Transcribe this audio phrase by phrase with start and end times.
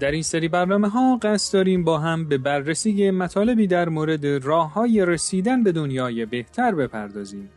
[0.00, 4.72] در این سری برنامه ها قصد داریم با هم به بررسی مطالبی در مورد راه
[4.72, 7.50] های رسیدن به دنیای بهتر بپردازیم.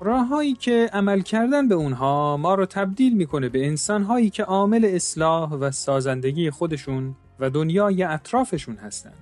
[0.00, 5.52] راههایی که عمل کردن به اونها ما رو تبدیل می‌کنه به انسانهایی که عامل اصلاح
[5.52, 9.18] و سازندگی خودشون و دنیای اطرافشون هستند.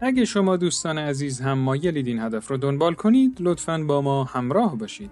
[0.00, 4.78] اگه شما دوستان عزیز هم مایلید این هدف رو دنبال کنید لطفاً با ما همراه
[4.78, 5.10] باشید.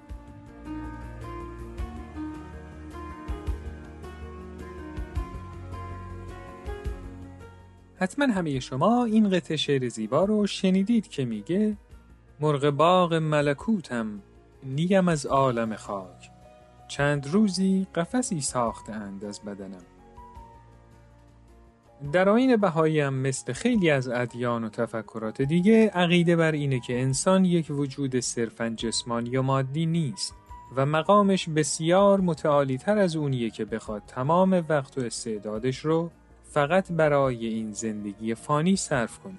[8.02, 11.76] حتما همه شما این قطع شعر زیبا رو شنیدید که میگه
[12.40, 14.23] مرغ باغ ملکوتم
[14.63, 16.30] نیم از عالم خاک.
[16.88, 19.85] چند روزی قفسی ساختند از بدنم.
[22.13, 27.01] در آین بهایی هم مثل خیلی از ادیان و تفکرات دیگه عقیده بر اینه که
[27.01, 30.35] انسان یک وجود صرفا جسمانی یا مادی نیست
[30.76, 36.10] و مقامش بسیار متعالی تر از اونیه که بخواد تمام وقت و استعدادش رو
[36.52, 39.38] فقط برای این زندگی فانی صرف کنه.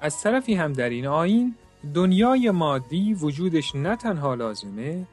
[0.00, 1.54] از طرفی هم در این آین
[1.94, 5.06] دنیای مادی وجودش نه تنها لازمه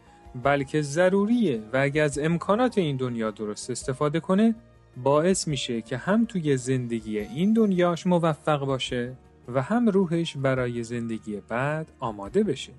[0.43, 4.55] بلکه ضروریه و اگر از امکانات این دنیا درست استفاده کنه
[5.03, 9.17] باعث میشه که هم توی زندگی این دنیاش موفق باشه
[9.47, 12.71] و هم روحش برای زندگی بعد آماده بشه.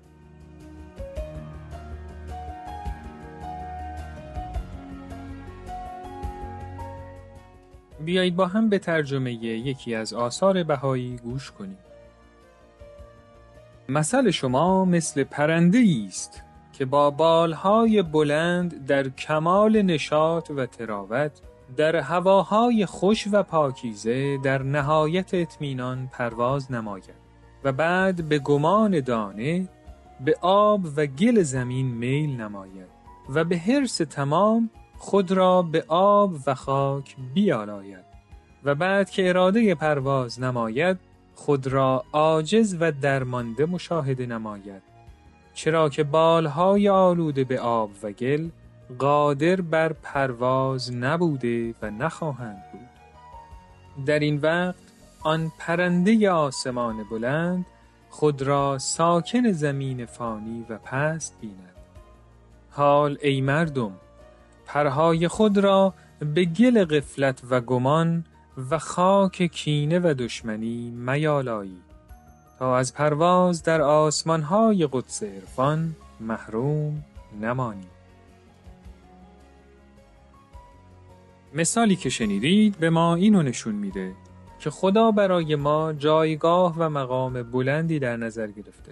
[8.05, 11.77] بیایید با هم به ترجمه یکی از آثار بهایی گوش کنیم.
[13.89, 16.43] مثل شما مثل پرنده است
[16.73, 21.31] که با بالهای بلند در کمال نشاط و تراوت
[21.77, 27.19] در هواهای خوش و پاکیزه در نهایت اطمینان پرواز نماید
[27.63, 29.69] و بعد به گمان دانه
[30.25, 32.89] به آب و گل زمین میل نماید
[33.29, 38.05] و به حرس تمام خود را به آب و خاک بیالاید
[38.63, 40.97] و بعد که اراده پرواز نماید
[41.35, 44.81] خود را عاجز و درمانده مشاهده نماید.
[45.53, 48.49] چرا که بالهای آلوده به آب و گل
[48.99, 52.89] قادر بر پرواز نبوده و نخواهند بود.
[54.05, 54.75] در این وقت
[55.21, 57.65] آن پرنده آسمان بلند
[58.09, 61.75] خود را ساکن زمین فانی و پست بیند.
[62.71, 63.91] حال ای مردم
[64.73, 65.93] پرهای خود را
[66.33, 68.25] به گل قفلت و گمان
[68.69, 71.77] و خاک کینه و دشمنی میالایی
[72.59, 77.03] تا از پرواز در آسمانهای قدس عرفان محروم
[77.41, 77.87] نمانی.
[81.53, 84.13] مثالی که شنیدید به ما اینو نشون میده
[84.59, 88.91] که خدا برای ما جایگاه و مقام بلندی در نظر گرفته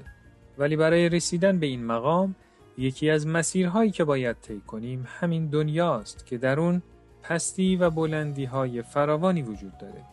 [0.57, 2.35] ولی برای رسیدن به این مقام
[2.77, 6.81] یکی از مسیرهایی که باید طی کنیم همین دنیاست که در اون
[7.23, 10.03] پستی و بلندی های فراوانی وجود داره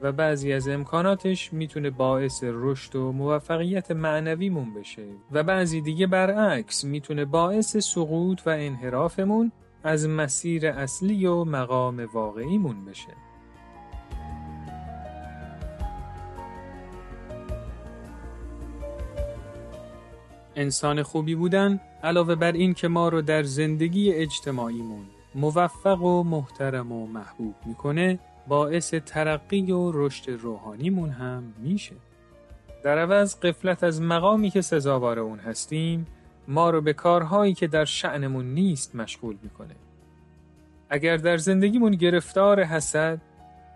[0.00, 6.84] و بعضی از امکاناتش می‌تونه باعث رشد و موفقیت معنویمون بشه و بعضی دیگه برعکس
[6.84, 9.52] می‌تونه باعث سقوط و انحرافمون
[9.84, 13.14] از مسیر اصلی و مقام واقعیمون بشه.
[20.56, 25.04] انسان خوبی بودن علاوه بر این که ما رو در زندگی اجتماعیمون
[25.34, 31.94] موفق و محترم و محبوب می‌کنه باعث ترقی و رشد روحانیمون هم میشه.
[32.84, 36.06] در عوض قفلت از مقامی که سزاوار اون هستیم
[36.48, 39.74] ما رو به کارهایی که در شعنمون نیست مشغول می‌کنه.
[40.90, 43.20] اگر در زندگیمون گرفتار حسد،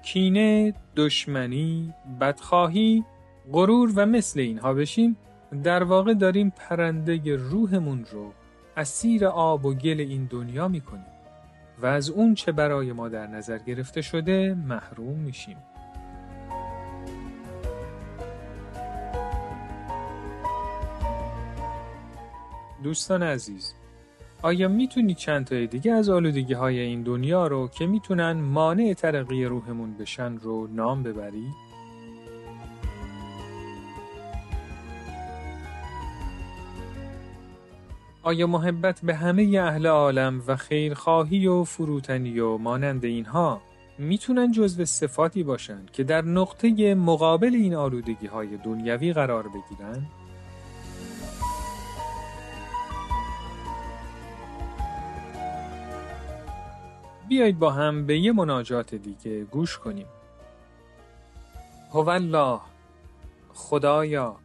[0.04, 3.04] کینه، دشمنی، بدخواهی،
[3.52, 5.16] غرور و مثل اینها بشیم
[5.64, 8.32] در واقع داریم پرنده روحمون رو
[8.76, 11.06] اسیر آب و گل این دنیا می‌کنیم.
[11.82, 15.56] و از اون چه برای ما در نظر گرفته شده محروم میشیم.
[22.82, 23.74] دوستان عزیز
[24.42, 29.44] آیا می‌تونی چند تای دیگه از آلودگی های این دنیا رو که می‌تونن مانع ترقی
[29.44, 31.46] روحمون بشن رو نام ببری؟
[38.28, 43.60] آیا محبت به همه اهل عالم و خیرخواهی و فروتنی و مانند اینها
[43.98, 50.06] می‌تونن جزء صفاتی باشن که در نقطه مقابل این آلودگی های دنیوی قرار بگیرن؟
[57.28, 60.06] بیایید با هم به یه مناجات دیگه گوش کنیم.
[61.92, 62.60] هو الله
[63.54, 64.36] خدایا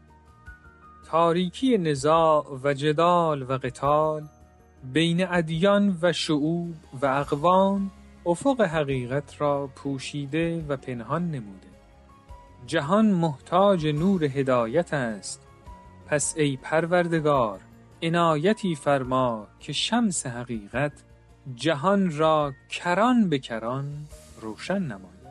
[1.13, 4.23] تاریکی نزاع و جدال و قتال
[4.93, 7.91] بین ادیان و شعوب و اقوام
[8.25, 11.67] افق حقیقت را پوشیده و پنهان نموده.
[12.67, 15.41] جهان محتاج نور هدایت است.
[16.07, 17.59] پس ای پروردگار
[18.03, 21.03] عنایتی فرما که شمس حقیقت
[21.55, 23.85] جهان را کران به کران
[24.41, 25.22] روشن نماید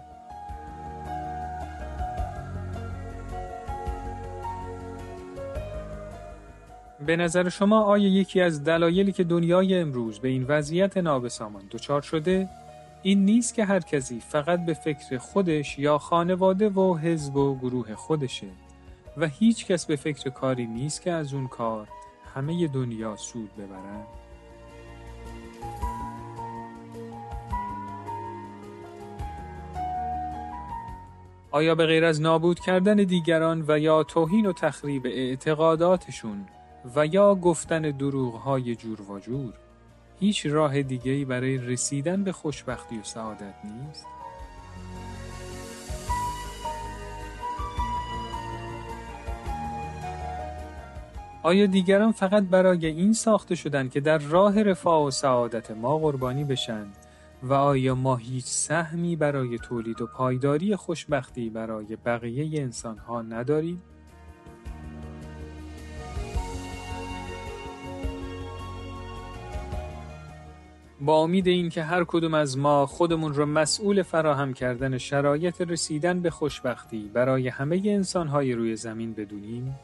[7.07, 12.03] به نظر شما آیا یکی از دلایلی که دنیای امروز به این وضعیت نابسامان دچار
[12.03, 12.49] شده
[13.03, 17.95] این نیست که هر کسی فقط به فکر خودش یا خانواده و حزب و گروه
[17.95, 18.47] خودشه
[19.17, 21.89] و هیچ کس به فکر کاری نیست که از اون کار
[22.35, 24.03] همه دنیا سود ببرن؟
[31.51, 36.47] آیا به غیر از نابود کردن دیگران و یا توهین و تخریب اعتقاداتشون
[36.97, 39.53] و یا گفتن دروغهای جور و جور
[40.21, 44.07] هیچ راه دیگه‌ای برای رسیدن به خوشبختی و سعادت نیست؟
[51.43, 56.45] آیا دیگران فقط برای این ساخته شدن که در راه رفاه و سعادت ما قربانی
[56.45, 56.87] بشن
[57.43, 63.83] و آیا ما هیچ سهمی برای تولید و پایداری خوشبختی برای بقیه انسان ها نداریم؟
[71.05, 76.21] با امید این که هر کدوم از ما خودمون رو مسئول فراهم کردن شرایط رسیدن
[76.21, 79.75] به خوشبختی برای همه انسانهای روی زمین بدونیم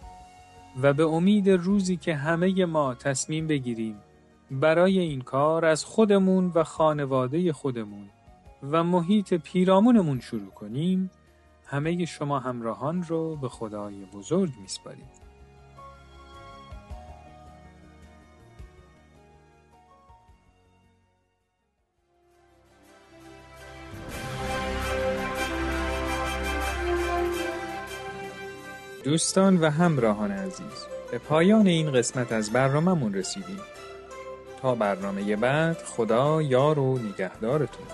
[0.82, 3.96] و به امید روزی که همه ما تصمیم بگیریم
[4.50, 8.08] برای این کار از خودمون و خانواده خودمون
[8.70, 11.10] و محیط پیرامونمون شروع کنیم
[11.66, 15.17] همه شما همراهان رو به خدای بزرگ میسپاریم.
[29.08, 33.60] دوستان و همراهان عزیز به پایان این قسمت از برنامهمون رسیدیم.
[34.62, 37.86] تا برنامه بعد خدا یار و نگهدارتون.